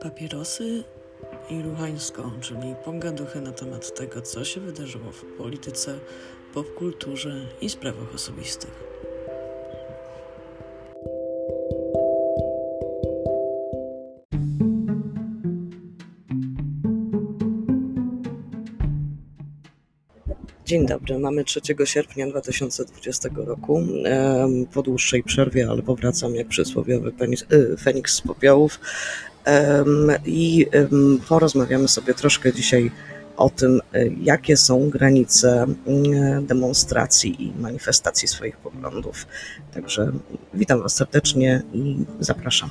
Papierosy 0.00 0.84
i 1.50 1.62
ruchańsko, 1.62 2.30
czyli 2.40 2.74
pogaduchy 2.84 3.40
na 3.40 3.52
temat 3.52 3.94
tego, 3.94 4.22
co 4.22 4.44
się 4.44 4.60
wydarzyło 4.60 5.12
w 5.12 5.24
polityce, 5.24 5.98
popkulturze 6.54 7.48
i 7.60 7.68
sprawach 7.68 8.14
osobistych. 8.14 8.70
Dzień 20.68 20.86
dobry, 20.86 21.18
mamy 21.18 21.44
3 21.44 21.60
sierpnia 21.84 22.26
2020 22.26 23.28
roku. 23.36 23.82
Po 24.72 24.82
dłuższej 24.82 25.22
przerwie, 25.22 25.68
ale 25.70 25.82
powracam 25.82 26.34
jak 26.34 26.48
przysłowiowy 26.48 27.12
y, 27.52 27.76
Feniks 27.76 28.14
z 28.14 28.20
popiołów. 28.20 28.80
I 30.26 30.66
porozmawiamy 31.28 31.88
sobie 31.88 32.14
troszkę 32.14 32.52
dzisiaj 32.52 32.90
o 33.36 33.50
tym, 33.50 33.80
y, 33.94 34.12
jakie 34.22 34.56
są 34.56 34.90
granice 34.90 35.66
y, 35.66 36.42
demonstracji 36.42 37.44
i 37.44 37.52
manifestacji 37.60 38.28
swoich 38.28 38.56
poglądów. 38.56 39.26
Także 39.74 40.12
witam 40.54 40.82
Was 40.82 40.94
serdecznie 40.94 41.62
i 41.72 41.96
zapraszam. 42.20 42.70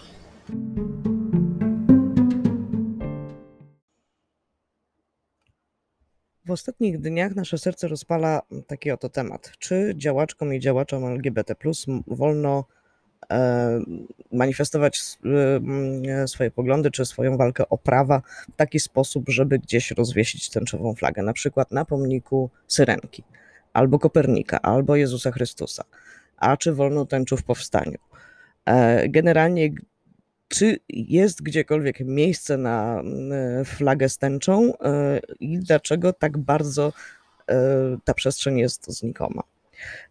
W 6.48 6.52
ostatnich 6.52 7.00
dniach 7.00 7.36
nasze 7.36 7.58
serce 7.58 7.88
rozpala 7.88 8.42
taki 8.68 8.92
oto 8.92 9.10
temat. 9.10 9.52
Czy 9.60 9.94
działaczkom 9.96 10.54
i 10.54 10.60
działaczom 10.60 11.06
LGBT 11.06 11.56
wolno 12.08 12.66
e, 13.32 13.80
manifestować 14.32 15.00
e, 15.26 15.56
mm, 15.56 16.28
swoje 16.28 16.52
poglądy 16.52 16.92
czy 16.92 17.06
swoją 17.06 17.38
walkę 17.38 17.70
o 17.70 17.78
prawa 17.78 18.22
w 18.54 18.56
taki 18.56 18.80
sposób, 18.80 19.30
żeby 19.30 19.60
gdzieś 19.60 19.92
rozwiesić 19.92 20.50
tęczową 20.50 20.96
flagę, 20.96 21.24
na 21.24 21.34
przykład 21.34 21.72
na 21.72 21.86
pomniku 21.86 22.50
Syrenki, 22.68 23.24
albo 23.74 24.00
Kopernika, 24.00 24.62
albo 24.62 24.96
Jezusa 24.96 25.32
Chrystusa. 25.32 25.84
A 26.38 26.58
czy 26.58 26.74
wolno 26.74 27.06
tęczu 27.06 27.38
w 27.38 27.44
powstaniu? 27.44 27.98
E, 28.66 29.10
Generalnie 29.10 29.70
czy 30.48 30.80
jest 30.90 31.42
gdziekolwiek 31.42 32.00
miejsce 32.00 32.58
na 32.58 33.00
mm, 33.00 33.66
flagę 33.66 34.10
z 34.10 34.18
tęczą 34.18 34.74
e, 34.78 35.20
i 35.40 35.60
dlaczego 35.60 36.14
tak 36.14 36.38
bardzo 36.38 36.94
e, 37.48 37.98
ta 38.06 38.14
przestrzeń 38.14 38.60
jest 38.60 38.92
znikoma? 38.92 39.44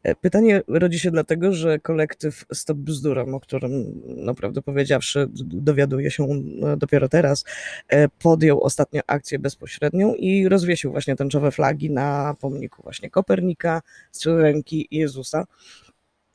E, 0.03 0.15
Pytanie 0.15 0.63
rodzi 0.69 0.99
się 0.99 1.11
dlatego, 1.11 1.53
że 1.53 1.79
kolektyw 1.79 2.45
Stop 2.53 2.79
Bzdurom, 2.79 3.35
o 3.35 3.41
którym 3.41 4.03
no, 4.07 4.35
prawdę 4.35 4.63
powiedziawszy 4.63 5.27
dowiaduję 5.45 6.11
się 6.11 6.25
e, 6.25 6.77
dopiero 6.77 7.09
teraz, 7.09 7.45
e, 7.89 8.09
podjął 8.09 8.61
ostatnio 8.61 9.03
akcję 9.07 9.39
bezpośrednią 9.39 10.15
i 10.15 10.49
rozwiesił 10.49 10.93
właśnie 10.93 11.17
tęczowe 11.17 11.51
flagi 11.51 11.91
na 11.91 12.35
pomniku 12.41 12.83
właśnie 12.83 13.11
Kopernika, 13.11 13.83
Syrenki 14.13 14.89
i 14.91 14.99
Jezusa 14.99 15.47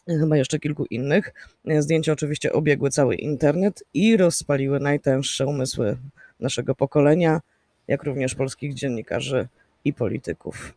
chyba 0.07 0.37
jeszcze 0.37 0.59
kilku 0.59 0.85
innych. 0.85 1.33
Zdjęcia 1.79 2.11
oczywiście 2.11 2.53
obiegły 2.53 2.89
cały 2.89 3.15
internet 3.15 3.83
i 3.93 4.17
rozpaliły 4.17 4.79
najtęższe 4.79 5.47
umysły 5.47 5.97
naszego 6.39 6.75
pokolenia, 6.75 7.41
jak 7.87 8.03
również 8.03 8.35
polskich 8.35 8.73
dziennikarzy 8.73 9.47
i 9.85 9.93
polityków. 9.93 10.73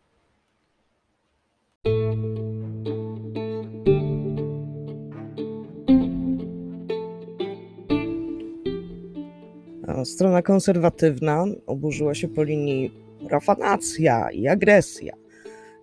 Strona 10.03 10.41
konserwatywna 10.41 11.45
oburzyła 11.65 12.15
się 12.15 12.27
po 12.27 12.43
linii 12.43 12.91
profanacja 13.29 14.31
i 14.31 14.47
agresja. 14.47 15.13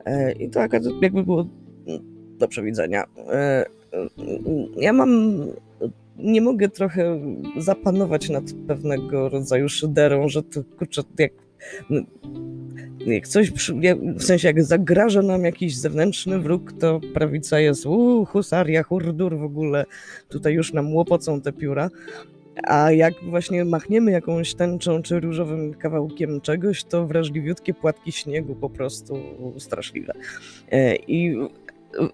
E, 0.04 0.32
I 0.32 0.50
to 0.50 0.60
jakby 1.02 1.24
było 1.24 1.46
do 2.42 2.48
przewidzenia. 2.48 3.04
E, 3.32 3.64
Ja 4.76 4.92
mam. 4.92 5.40
Nie 6.18 6.40
mogę 6.40 6.68
trochę 6.68 7.20
zapanować 7.58 8.28
nad 8.28 8.44
pewnego 8.68 9.28
rodzaju 9.28 9.68
szyderą, 9.68 10.28
że 10.28 10.42
to 10.42 10.60
kurczę, 10.78 11.02
jak. 11.18 11.32
Jak 13.06 13.28
coś, 13.28 13.52
w 14.16 14.22
sensie 14.22 14.48
jak 14.48 14.64
zagraża 14.64 15.22
nam 15.22 15.44
jakiś 15.44 15.76
zewnętrzny 15.76 16.38
wróg, 16.38 16.72
to 16.72 17.00
prawica 17.14 17.60
jest 17.60 17.86
uuu, 17.86 18.24
husaria, 18.24 18.82
hurdur 18.82 19.38
w 19.38 19.42
ogóle, 19.42 19.84
tutaj 20.28 20.54
już 20.54 20.72
nam 20.72 20.94
łopocą 20.94 21.40
te 21.40 21.52
pióra. 21.52 21.90
A 22.62 22.92
jak 22.92 23.14
właśnie 23.22 23.64
machniemy 23.64 24.10
jakąś 24.10 24.54
tęczą 24.54 25.02
czy 25.02 25.20
różowym 25.20 25.74
kawałkiem 25.74 26.40
czegoś, 26.40 26.84
to 26.84 27.06
wrażliwiutkie 27.06 27.74
płatki 27.74 28.12
śniegu 28.12 28.54
po 28.54 28.70
prostu 28.70 29.18
straszliwe. 29.58 30.12
E, 30.70 30.96
I, 30.96 31.36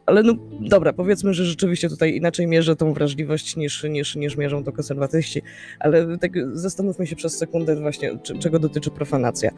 ale 0.07 0.23
no 0.23 0.35
dobra, 0.61 0.93
powiedzmy, 0.93 1.35
że 1.35 1.45
rzeczywiście 1.45 1.89
tutaj 1.89 2.17
inaczej 2.17 2.47
mierzę 2.47 2.77
tą 2.77 2.93
wrażliwość 2.93 3.57
niż, 3.57 3.85
niż, 3.85 4.17
niż 4.17 4.37
mierzą 4.37 4.65
to 4.65 4.73
konserwatyści, 4.73 5.43
ale 5.81 6.19
tak 6.19 6.33
zastanówmy 6.53 7.07
się 7.07 7.17
przez 7.17 7.39
sekundę 7.39 7.77
właśnie, 7.77 8.19
czy- 8.23 8.39
czego 8.39 8.59
dotyczy 8.59 8.91
profanacja. 8.91 9.51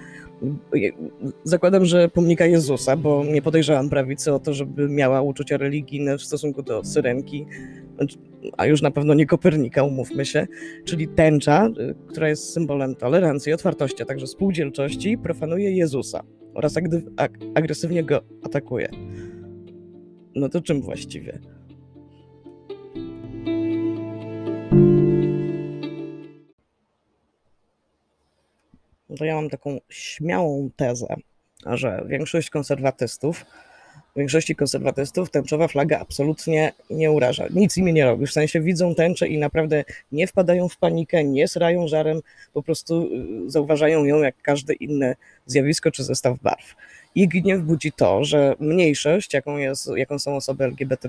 Zakładam, 1.44 1.84
że 1.84 2.08
pomnika 2.08 2.46
Jezusa, 2.46 2.96
bo 2.96 3.24
nie 3.24 3.42
podejrzewam 3.42 3.90
prawicy 3.90 4.32
o 4.32 4.38
to, 4.38 4.54
żeby 4.54 4.88
miała 4.88 5.22
uczucia 5.22 5.56
religijne 5.56 6.18
w 6.18 6.22
stosunku 6.22 6.62
do 6.62 6.84
syrenki, 6.84 7.46
a 8.56 8.66
już 8.66 8.82
na 8.82 8.90
pewno 8.90 9.14
nie 9.14 9.26
Kopernika, 9.26 9.82
umówmy 9.82 10.24
się, 10.24 10.46
czyli 10.84 11.08
tęcza, 11.08 11.68
która 12.08 12.28
jest 12.28 12.52
symbolem 12.52 12.94
tolerancji, 12.96 13.52
otwartości, 13.52 14.02
a 14.02 14.06
także 14.06 14.26
spółdzielczości, 14.26 15.18
profanuje 15.18 15.70
Jezusa 15.76 16.22
oraz 16.54 16.74
agresywnie 17.54 18.04
go 18.04 18.20
atakuje. 18.42 18.88
No 20.34 20.48
to 20.48 20.60
czym 20.60 20.82
właściwie? 20.82 21.38
No 29.08 29.16
to 29.16 29.24
ja 29.24 29.34
mam 29.34 29.50
taką 29.50 29.78
śmiałą 29.88 30.70
tezę, 30.76 31.16
że 31.66 32.04
większość 32.06 32.50
konserwatystów, 32.50 33.44
większości 34.16 34.56
konserwatystów 34.56 35.30
tęczowa 35.30 35.68
flaga 35.68 35.98
absolutnie 35.98 36.72
nie 36.90 37.10
uraża. 37.10 37.44
Nic 37.54 37.76
im 37.76 37.88
nie 37.88 38.04
robi. 38.04 38.26
W 38.26 38.32
sensie 38.32 38.60
widzą 38.60 38.94
tęczę 38.94 39.28
i 39.28 39.38
naprawdę 39.38 39.84
nie 40.12 40.26
wpadają 40.26 40.68
w 40.68 40.76
panikę, 40.76 41.24
nie 41.24 41.48
srają 41.48 41.88
żarem, 41.88 42.20
po 42.52 42.62
prostu 42.62 43.08
y, 43.46 43.50
zauważają 43.50 44.04
ją 44.04 44.22
jak 44.22 44.34
każde 44.42 44.74
inne 44.74 45.16
zjawisko 45.46 45.90
czy 45.90 46.04
zestaw 46.04 46.38
barw. 46.38 46.74
Ich 47.14 47.28
gniew 47.28 47.62
budzi 47.62 47.92
to, 47.92 48.24
że 48.24 48.54
mniejszość, 48.60 49.34
jaką, 49.34 49.56
jest, 49.56 49.90
jaką 49.96 50.18
są 50.18 50.36
osoby 50.36 50.64
LGBT, 50.64 51.08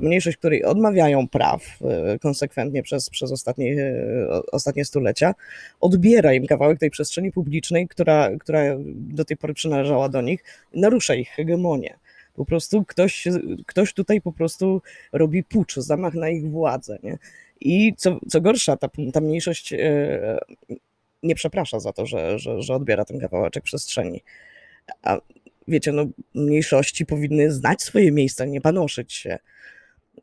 mniejszość, 0.00 0.36
której 0.36 0.64
odmawiają 0.64 1.28
praw 1.28 1.78
e, 1.82 2.18
konsekwentnie 2.18 2.82
przez, 2.82 3.10
przez 3.10 3.32
ostatnie, 3.32 3.82
e, 3.82 4.42
ostatnie 4.52 4.84
stulecia, 4.84 5.34
odbiera 5.80 6.34
im 6.34 6.46
kawałek 6.46 6.78
tej 6.78 6.90
przestrzeni 6.90 7.32
publicznej, 7.32 7.88
która, 7.88 8.30
która 8.40 8.60
do 8.94 9.24
tej 9.24 9.36
pory 9.36 9.54
przynależała 9.54 10.08
do 10.08 10.22
nich, 10.22 10.44
narusza 10.74 11.14
ich 11.14 11.28
hegemonię. 11.28 11.96
Po 12.34 12.44
prostu 12.44 12.84
ktoś, 12.84 13.24
ktoś 13.66 13.92
tutaj 13.92 14.20
po 14.20 14.32
prostu 14.32 14.82
robi 15.12 15.44
pucz, 15.44 15.76
zamach 15.76 16.14
na 16.14 16.28
ich 16.28 16.50
władzę. 16.50 16.98
Nie? 17.02 17.18
I 17.60 17.94
co, 17.96 18.18
co 18.28 18.40
gorsza, 18.40 18.76
ta, 18.76 18.88
ta 19.12 19.20
mniejszość 19.20 19.72
e, 19.72 20.38
nie 21.22 21.34
przeprasza 21.34 21.80
za 21.80 21.92
to, 21.92 22.06
że, 22.06 22.38
że, 22.38 22.62
że 22.62 22.74
odbiera 22.74 23.04
ten 23.04 23.20
kawałeczek 23.20 23.64
przestrzeni. 23.64 24.22
A 25.02 25.20
wiecie, 25.68 25.92
no, 25.92 26.06
mniejszości 26.34 27.06
powinny 27.06 27.52
znać 27.52 27.82
swoje 27.82 28.12
miejsca, 28.12 28.44
nie 28.44 28.60
panoszyć 28.60 29.12
się. 29.12 29.38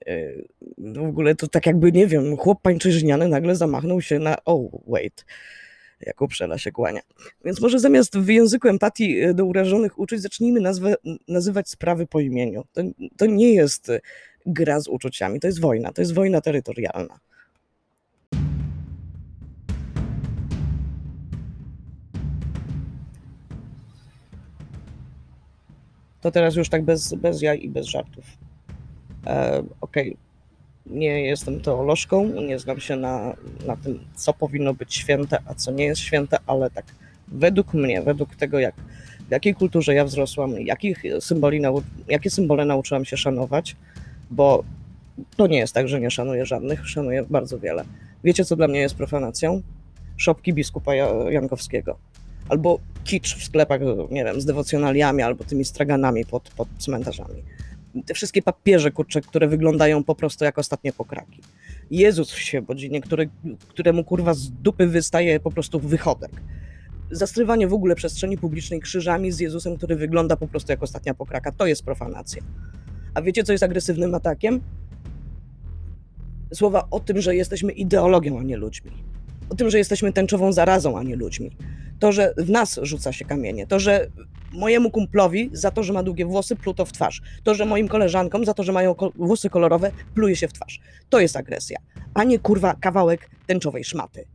Yy, 0.07 0.47
W 0.77 1.03
ogóle 1.03 1.35
to 1.35 1.47
tak 1.47 1.65
jakby, 1.65 1.91
nie 1.91 2.07
wiem, 2.07 2.37
chłop 2.37 2.61
pańczyźniany 2.61 3.27
nagle 3.27 3.55
zamachnął 3.55 4.01
się 4.01 4.19
na 4.19 4.43
oh, 4.45 4.77
wait, 4.87 5.25
jak 6.01 6.21
uprzela 6.21 6.57
się 6.57 6.71
kłania. 6.71 7.01
Więc 7.45 7.61
może 7.61 7.79
zamiast 7.79 8.17
w 8.17 8.27
języku 8.27 8.67
empatii 8.67 9.19
e, 9.19 9.33
do 9.33 9.45
urażonych 9.45 9.99
uczuć, 9.99 10.21
zacznijmy 10.21 10.59
nazwę, 10.59 10.95
nazywać 11.27 11.69
sprawy 11.69 12.07
po 12.07 12.19
imieniu. 12.19 12.63
To, 12.73 12.81
to 13.17 13.25
nie 13.25 13.53
jest 13.53 13.89
e, 13.89 13.99
gra 14.45 14.79
z 14.79 14.87
uczuciami, 14.87 15.39
to 15.39 15.47
jest 15.47 15.59
wojna, 15.59 15.93
to 15.93 16.01
jest 16.01 16.13
wojna 16.13 16.41
terytorialna. 16.41 17.19
To 26.23 26.31
teraz 26.31 26.55
już 26.55 26.69
tak 26.69 26.83
bez, 26.83 27.13
bez 27.13 27.41
jaj 27.41 27.63
i 27.63 27.69
bez 27.69 27.85
żartów. 27.87 28.25
E, 29.27 29.63
Okej, 29.81 30.17
nie 30.85 31.21
jestem 31.21 31.61
teolożką, 31.61 32.25
nie 32.25 32.59
znam 32.59 32.79
się 32.79 32.95
na, 32.95 33.35
na 33.67 33.77
tym, 33.77 33.99
co 34.15 34.33
powinno 34.33 34.73
być 34.73 34.95
święte, 34.95 35.37
a 35.45 35.53
co 35.53 35.71
nie 35.71 35.85
jest 35.85 36.01
święte, 36.01 36.37
ale 36.47 36.69
tak 36.69 36.85
według 37.27 37.73
mnie, 37.73 38.01
według 38.01 38.35
tego, 38.35 38.59
jak, 38.59 38.75
w 39.27 39.31
jakiej 39.31 39.55
kulturze 39.55 39.93
ja 39.93 40.05
wzrosłam, 40.05 40.51
jakich 40.51 41.03
symboli 41.19 41.61
nau, 41.61 41.81
jakie 42.07 42.29
symbole 42.29 42.65
nauczyłam 42.65 43.05
się 43.05 43.17
szanować, 43.17 43.75
bo 44.31 44.63
to 45.37 45.47
nie 45.47 45.57
jest 45.57 45.73
tak, 45.73 45.87
że 45.87 45.99
nie 45.99 46.11
szanuję 46.11 46.45
żadnych, 46.45 46.89
szanuję 46.89 47.23
bardzo 47.29 47.59
wiele. 47.59 47.85
Wiecie, 48.23 48.45
co 48.45 48.55
dla 48.55 48.67
mnie 48.67 48.79
jest 48.79 48.95
profanacją? 48.95 49.61
szopki 50.17 50.53
biskupa 50.53 50.95
Jankowskiego. 51.29 51.97
Albo 52.49 52.79
kicz 53.03 53.35
w 53.35 53.43
sklepach, 53.43 53.81
nie 54.11 54.23
wiem, 54.23 54.41
z 54.41 54.45
dewocjonaliami 54.45 55.21
albo 55.21 55.43
tymi 55.43 55.65
straganami 55.65 56.25
pod, 56.25 56.49
pod 56.49 56.67
cmentarzami. 56.77 57.43
Te 58.05 58.13
wszystkie 58.13 58.41
papieże, 58.41 58.91
kurcze, 58.91 59.21
które 59.21 59.47
wyglądają 59.47 60.03
po 60.03 60.15
prostu 60.15 60.45
jak 60.45 60.59
ostatnie 60.59 60.93
pokraki. 60.93 61.41
Jezus 61.91 62.31
w 62.31 62.39
Świebodzinie, 62.39 63.01
który, 63.01 63.29
któremu 63.67 64.03
kurwa 64.03 64.33
z 64.33 64.49
dupy 64.49 64.87
wystaje 64.87 65.39
po 65.39 65.51
prostu 65.51 65.79
wychodek. 65.79 66.31
Zastrywanie 67.11 67.67
w 67.67 67.73
ogóle 67.73 67.95
przestrzeni 67.95 68.37
publicznej 68.37 68.79
krzyżami 68.79 69.31
z 69.31 69.39
Jezusem, 69.39 69.77
który 69.77 69.95
wygląda 69.95 70.37
po 70.37 70.47
prostu 70.47 70.71
jak 70.71 70.83
ostatnia 70.83 71.13
pokraka, 71.13 71.51
to 71.51 71.65
jest 71.65 71.83
profanacja. 71.83 72.43
A 73.13 73.21
wiecie, 73.21 73.43
co 73.43 73.51
jest 73.51 73.63
agresywnym 73.63 74.15
atakiem? 74.15 74.61
Słowa 76.53 76.87
o 76.91 76.99
tym, 76.99 77.21
że 77.21 77.35
jesteśmy 77.35 77.71
ideologią, 77.71 78.39
a 78.39 78.43
nie 78.43 78.57
ludźmi. 78.57 78.91
O 79.49 79.55
tym, 79.55 79.69
że 79.69 79.77
jesteśmy 79.77 80.13
tęczową 80.13 80.51
zarazą, 80.51 80.97
a 80.97 81.03
nie 81.03 81.15
ludźmi. 81.15 81.51
To, 81.99 82.11
że 82.11 82.33
w 82.37 82.49
nas 82.49 82.79
rzuca 82.83 83.11
się 83.11 83.25
kamienie. 83.25 83.67
To, 83.67 83.79
że 83.79 84.07
mojemu 84.51 84.91
kumplowi 84.91 85.49
za 85.53 85.71
to, 85.71 85.83
że 85.83 85.93
ma 85.93 86.03
długie 86.03 86.25
włosy, 86.25 86.55
pluto 86.55 86.85
w 86.85 86.91
twarz. 86.91 87.21
To, 87.43 87.53
że 87.53 87.65
moim 87.65 87.87
koleżankom 87.87 88.45
za 88.45 88.53
to, 88.53 88.63
że 88.63 88.71
mają 88.71 88.95
włosy 89.15 89.49
kolorowe, 89.49 89.91
pluje 90.15 90.35
się 90.35 90.47
w 90.47 90.53
twarz. 90.53 90.79
To 91.09 91.19
jest 91.19 91.37
agresja, 91.37 91.77
a 92.13 92.23
nie 92.23 92.39
kurwa 92.39 92.75
kawałek 92.75 93.29
tęczowej 93.47 93.83
szmaty. 93.83 94.25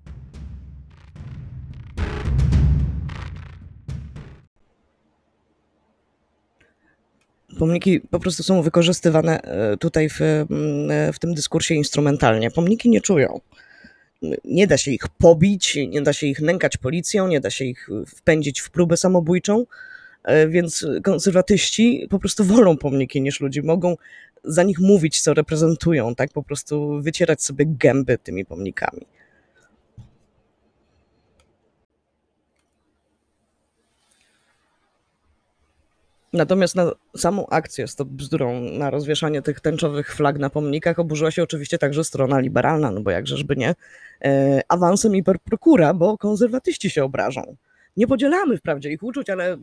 Pomniki 7.59 8.01
po 8.01 8.21
prostu 8.21 8.43
są 8.43 8.63
wykorzystywane 8.63 9.43
e, 9.43 9.77
tutaj 9.77 10.09
w, 10.09 10.21
mm, 10.21 11.13
w 11.13 11.19
tym 11.19 11.35
dyskursie 11.35 11.75
instrumentalnie. 11.75 12.51
Pomniki 12.51 12.89
nie 12.89 13.01
czują. 13.01 13.41
Nie 14.45 14.67
da 14.67 14.77
się 14.77 14.91
ich 14.91 15.09
pobić, 15.09 15.79
nie 15.89 16.03
da 16.03 16.13
się 16.13 16.27
ich 16.27 16.41
nękać 16.41 16.77
policją, 16.77 17.29
nie 17.29 17.41
da 17.41 17.51
się 17.51 17.65
ich 17.65 17.89
wpędzić 18.07 18.61
w 18.61 18.71
próbę 18.71 18.97
samobójczą, 18.97 19.67
e, 20.25 20.49
więc 20.49 20.87
konserwatyści 21.05 22.07
po 22.11 22.19
prostu 22.19 22.45
wolą 22.45 22.77
pomniki 22.77 23.21
niż 23.21 23.41
ludzi. 23.41 23.63
Mogą 23.63 23.97
za 24.45 24.63
nich 24.63 24.81
mówić, 24.81 25.21
co 25.21 25.35
reprezentują, 25.35 26.15
tak 26.15 26.33
po 26.33 26.43
prostu 26.43 27.03
wycierać 27.03 27.43
sobie 27.43 27.67
gęby 27.67 28.19
tymi 28.19 28.45
pomnikami. 28.45 29.07
Natomiast 36.33 36.77
na 36.77 36.93
samą 37.17 37.47
akcję 37.47 37.89
z 37.89 37.95
to 37.97 38.05
bzdurą 38.05 38.61
na 38.61 38.91
rozwieszanie 38.91 39.43
tych 39.43 39.61
tęczowych 39.61 40.15
flag 40.15 40.39
na 40.39 40.51
pomnikach 40.51 40.99
oburzyła 40.99 41.31
się 41.31 41.43
oczywiście 41.43 41.79
także 41.79 42.05
strona 42.05 42.41
liberalna, 42.41 42.91
no 42.91 43.01
bo 43.01 43.11
jakżeżby 43.11 43.57
nie, 43.57 43.75
e, 44.25 44.61
awansem 44.69 45.15
hiperprokura, 45.15 45.95
bo 45.95 46.19
konserwatyści 46.19 46.91
się 46.91 47.05
obrażą. 47.05 47.57
Nie 47.99 48.07
podzielamy 48.07 48.57
wprawdzie 48.57 48.91
ich 48.91 49.03
uczuć, 49.03 49.31
ale 49.31 49.57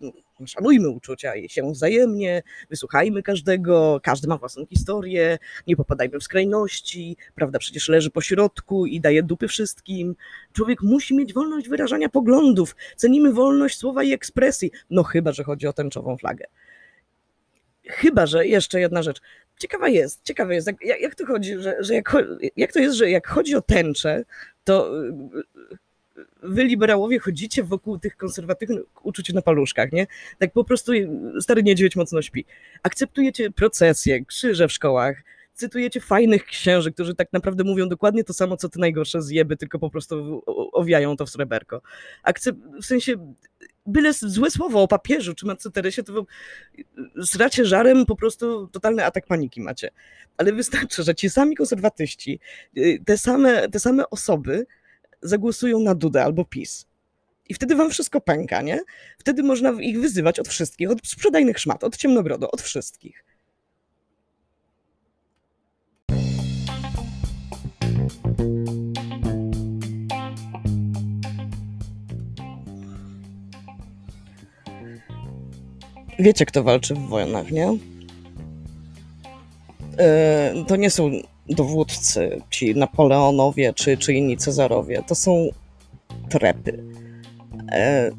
szanujmy 0.45 0.89
uczucia 0.89 1.35
i 1.35 1.49
się 1.49 1.71
wzajemnie, 1.71 2.43
wysłuchajmy 2.69 3.23
każdego, 3.23 3.99
każdy 4.03 4.27
ma 4.27 4.37
własną 4.37 4.65
historię, 4.65 5.37
nie 5.67 5.75
popadajmy 5.75 6.19
w 6.19 6.23
skrajności, 6.23 7.17
prawda 7.35 7.59
przecież 7.59 7.89
leży 7.89 8.09
po 8.09 8.21
środku 8.21 8.85
i 8.85 9.01
daje 9.01 9.23
dupy 9.23 9.47
wszystkim. 9.47 10.15
Człowiek 10.53 10.81
musi 10.81 11.15
mieć 11.15 11.33
wolność 11.33 11.69
wyrażania 11.69 12.09
poglądów, 12.09 12.75
cenimy 12.95 13.33
wolność 13.33 13.77
słowa 13.77 14.03
i 14.03 14.13
ekspresji, 14.13 14.71
no 14.89 15.03
chyba, 15.03 15.31
że 15.31 15.43
chodzi 15.43 15.67
o 15.67 15.73
tęczową 15.73 16.17
flagę. 16.17 16.45
Chyba, 17.87 18.25
że 18.25 18.47
jeszcze 18.47 18.79
jedna 18.79 19.03
rzecz. 19.03 19.21
Ciekawa 19.59 19.89
jest, 19.89 20.23
ciekawe 20.23 20.55
jest, 20.55 20.67
jak, 20.67 21.01
jak 21.01 21.15
to 21.15 21.25
chodzi, 21.25 21.57
że, 21.59 21.75
że 21.79 21.93
jak, 21.93 22.15
jak 22.55 22.73
to 22.73 22.79
jest, 22.79 22.95
że 22.95 23.09
jak 23.09 23.27
chodzi 23.27 23.55
o 23.55 23.61
tęczę, 23.61 24.25
to 24.63 24.91
wy 26.55 26.63
liberałowie 26.63 27.19
chodzicie 27.19 27.63
wokół 27.63 27.99
tych 27.99 28.17
konserwatywnych 28.17 29.05
uczuć 29.05 29.33
na 29.33 29.41
paluszkach, 29.41 29.91
nie? 29.91 30.07
Tak 30.39 30.51
po 30.51 30.63
prostu 30.63 30.91
stary 31.41 31.63
niedźwiedź 31.63 31.95
mocno 31.95 32.21
śpi. 32.21 32.45
Akceptujecie 32.83 33.51
procesje, 33.51 34.25
krzyże 34.25 34.67
w 34.67 34.71
szkołach, 34.71 35.23
cytujecie 35.53 36.01
fajnych 36.01 36.45
księży, 36.45 36.91
którzy 36.91 37.15
tak 37.15 37.33
naprawdę 37.33 37.63
mówią 37.63 37.89
dokładnie 37.89 38.23
to 38.23 38.33
samo, 38.33 38.57
co 38.57 38.69
te 38.69 38.79
najgorsze 38.79 39.21
zjeby, 39.21 39.57
tylko 39.57 39.79
po 39.79 39.89
prostu 39.89 40.43
owijają 40.73 41.17
to 41.17 41.25
w 41.25 41.29
sreberko. 41.29 41.81
Akcep 42.23 42.55
w 42.81 42.85
sensie, 42.85 43.35
byle 43.85 44.13
złe 44.13 44.51
słowo 44.51 44.81
o 44.81 44.87
papieżu 44.87 45.35
czy 45.35 45.45
Matce 45.45 45.71
Teresie, 45.71 46.03
to 46.03 46.13
wy 46.13 46.21
zracie 47.15 47.65
żarem, 47.65 48.05
po 48.05 48.15
prostu 48.15 48.67
totalny 48.67 49.05
atak 49.05 49.25
paniki 49.27 49.61
macie. 49.61 49.89
Ale 50.37 50.53
wystarczy, 50.53 51.03
że 51.03 51.15
ci 51.15 51.29
sami 51.29 51.55
konserwatyści, 51.55 52.39
y, 52.77 52.99
te 53.05 53.17
same, 53.17 53.69
te 53.69 53.79
same 53.79 54.09
osoby 54.09 54.65
zagłosują 55.27 55.79
na 55.79 55.95
Dudę 55.95 56.23
albo 56.23 56.45
PiS. 56.45 56.85
I 57.49 57.53
wtedy 57.53 57.75
wam 57.75 57.89
wszystko 57.89 58.21
pęka, 58.21 58.61
nie? 58.61 58.79
Wtedy 59.17 59.43
można 59.43 59.71
ich 59.81 60.01
wyzywać 60.01 60.39
od 60.39 60.47
wszystkich, 60.47 60.91
od 60.91 61.07
sprzedajnych 61.07 61.59
szmat, 61.59 61.83
od 61.83 61.97
ciemnogrodu, 61.97 62.47
od 62.51 62.61
wszystkich. 62.61 63.25
Wiecie, 76.19 76.45
kto 76.45 76.63
walczy 76.63 76.95
w 76.95 77.07
wojnach, 77.07 77.51
nie? 77.51 77.77
Yy, 80.55 80.65
to 80.65 80.75
nie 80.75 80.89
są 80.89 81.11
dowódcy, 81.49 82.41
ci 82.49 82.75
Napoleonowie 82.75 83.73
czy, 83.73 83.97
czy 83.97 84.13
inni 84.13 84.37
Cezarowie, 84.37 85.03
to 85.07 85.15
są 85.15 85.49
trepy. 86.29 86.83
E, 87.71 88.11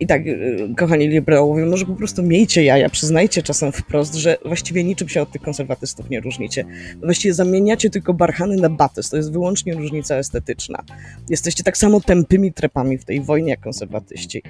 I 0.00 0.06
tak, 0.06 0.22
e, 0.26 0.74
kochani 0.76 1.08
liberałowie, 1.08 1.66
może 1.66 1.86
po 1.86 1.94
prostu 1.94 2.22
miejcie 2.22 2.64
jaja, 2.64 2.88
przyznajcie 2.88 3.42
czasem 3.42 3.72
wprost, 3.72 4.14
że 4.14 4.36
właściwie 4.44 4.84
niczym 4.84 5.08
się 5.08 5.22
od 5.22 5.32
tych 5.32 5.42
konserwatystów 5.42 6.10
nie 6.10 6.20
różnicie. 6.20 6.64
Właściwie 7.02 7.34
zamieniacie 7.34 7.90
tylko 7.90 8.14
barchany 8.14 8.56
na 8.56 8.68
batys, 8.68 9.10
to 9.10 9.16
jest 9.16 9.32
wyłącznie 9.32 9.74
różnica 9.74 10.16
estetyczna. 10.16 10.84
Jesteście 11.30 11.64
tak 11.64 11.76
samo 11.76 12.00
tępymi 12.00 12.52
trepami 12.52 12.98
w 12.98 13.04
tej 13.04 13.20
wojnie 13.20 13.50
jak 13.50 13.60
konserwatyści 13.60 14.42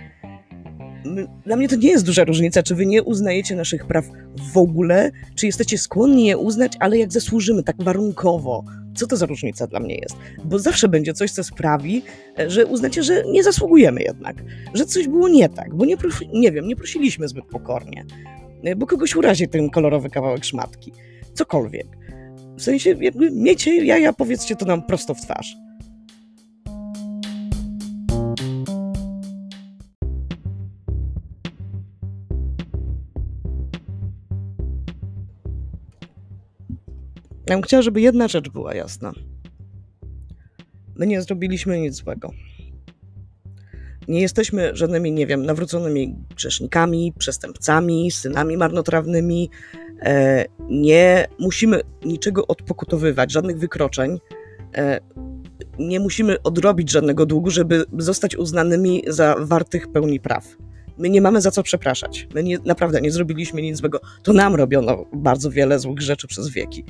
dla 1.46 1.56
mnie 1.56 1.69
to 1.69 1.76
nie 1.76 1.90
jest 1.90 2.06
duża 2.06 2.25
różnica, 2.25 2.62
czy 2.62 2.75
wy 2.75 2.87
nie 2.87 3.02
uznajecie 3.02 3.56
naszych 3.56 3.87
praw 3.87 4.04
w 4.52 4.58
ogóle, 4.58 5.10
czy 5.34 5.46
jesteście 5.46 5.78
skłonni 5.78 6.26
je 6.26 6.38
uznać, 6.38 6.72
ale 6.81 6.99
jak 6.99 7.12
zasłużymy, 7.12 7.62
tak 7.62 7.76
warunkowo. 7.82 8.64
Co 8.94 9.06
to 9.06 9.16
za 9.16 9.26
różnica 9.26 9.66
dla 9.66 9.81
mnie 9.81 9.94
jest? 9.94 10.16
Bo 10.44 10.58
zawsze 10.58 10.88
będzie 10.88 11.12
coś, 11.12 11.31
co 11.31 11.44
sprawi, 11.44 12.02
że 12.48 12.67
uznacie, 12.67 13.03
że 13.03 13.24
nie 13.29 13.43
zasługujemy 13.43 14.03
jednak, 14.03 14.36
że 14.74 14.86
coś 14.86 15.08
było 15.08 15.29
nie 15.29 15.48
tak, 15.48 15.74
bo 15.74 15.84
nie, 15.84 15.96
prosi, 15.96 16.29
nie 16.32 16.53
wiem, 16.53 16.69
nie 16.69 16.76
prosiliśmy 16.76 17.29
zbyt 17.29 17.44
pokornie, 17.44 18.05
bo 18.76 18.86
kogoś 18.86 19.17
urazi 19.17 19.48
ten 19.48 19.70
kolorowy 19.70 20.10
kawałek 20.10 20.44
szmatki. 20.44 20.93
Cokolwiek. 21.34 21.86
W 22.56 22.62
sensie, 22.62 22.94
jakby 23.00 23.31
miejcie 23.31 23.84
jaja, 23.84 24.12
powiedzcie 24.12 24.56
to 24.56 24.67
nam 24.67 24.82
prosto 24.82 25.15
w 25.15 25.20
twarz. 25.20 25.56
Ja 37.46 37.55
bym 37.55 37.63
chciała, 37.63 37.82
żeby 37.82 38.01
jedna 38.01 38.29
rzecz 38.29 38.49
była 38.49 38.75
jasna. 38.75 39.13
My 40.96 41.06
nie 41.06 41.22
zrobiliśmy 41.22 41.81
nic 41.81 41.94
złego. 41.94 42.31
Nie 44.08 44.20
jesteśmy 44.20 44.70
żadnymi, 44.77 45.13
nie 45.13 45.27
wiem, 45.27 45.46
nawróconymi 45.46 46.17
grzesznikami, 46.37 47.13
przestępcami, 47.19 48.11
synami 48.11 48.56
marnotrawnymi. 48.56 49.51
E, 50.03 50.44
nie 50.69 51.27
musimy 51.39 51.81
niczego 52.05 52.46
odpokutowywać, 52.46 53.32
żadnych 53.32 53.58
wykroczeń. 53.58 54.19
E, 54.75 55.01
nie 55.79 56.01
musimy 56.01 56.43
odrobić 56.43 56.91
żadnego 56.91 57.27
długu, 57.27 57.51
żeby 57.51 57.84
zostać 57.99 58.37
uznanymi 58.37 59.03
za 59.06 59.37
wartych 59.41 59.93
pełni 59.93 60.20
praw. 60.20 60.56
My 60.99 61.11
nie 61.11 61.20
mamy 61.20 61.41
za 61.41 61.51
co 61.51 61.63
przepraszać. 61.63 62.29
My 62.34 62.43
nie, 62.43 62.58
naprawdę 62.58 63.01
nie 63.01 63.11
zrobiliśmy 63.11 63.63
nic 63.63 63.77
złego. 63.77 64.01
To 64.22 64.32
nam 64.32 64.55
robiono 64.55 65.05
bardzo 65.13 65.51
wiele 65.51 65.79
złych 65.79 66.01
rzeczy 66.01 66.27
przez 66.29 66.49
wieki. 66.49 66.84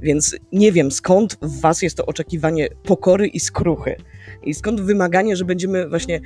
Więc 0.00 0.36
nie 0.52 0.72
wiem, 0.72 0.90
skąd 0.90 1.38
w 1.42 1.60
was 1.60 1.82
jest 1.82 1.96
to 1.96 2.06
oczekiwanie 2.06 2.68
pokory 2.82 3.26
i 3.26 3.40
skruchy. 3.40 3.96
I 4.42 4.54
skąd 4.54 4.80
wymaganie, 4.80 5.36
że 5.36 5.44
będziemy 5.44 5.88
właśnie 5.88 6.20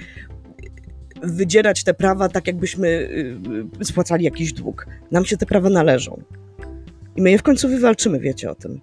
wydzierać 1.22 1.84
te 1.84 1.94
prawa 1.94 2.28
tak, 2.28 2.46
jakbyśmy 2.46 2.88
y, 3.80 3.84
spłacali 3.84 4.24
jakiś 4.24 4.52
dług. 4.52 4.86
Nam 5.10 5.24
się 5.24 5.36
te 5.36 5.46
prawa 5.46 5.70
należą. 5.70 6.22
I 7.16 7.22
my 7.22 7.30
je 7.30 7.38
w 7.38 7.42
końcu 7.42 7.68
wywalczymy, 7.68 8.20
wiecie 8.20 8.50
o 8.50 8.54
tym. 8.54 8.80